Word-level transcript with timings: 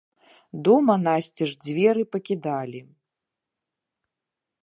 Дома 0.67 0.95
насцеж 1.07 1.51
дзверы 1.67 2.03
пакідалі. 2.15 2.81